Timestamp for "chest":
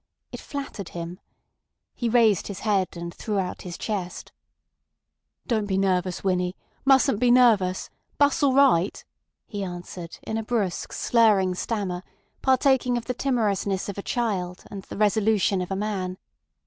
3.77-4.31